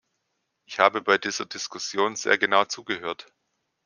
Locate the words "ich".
0.65-0.79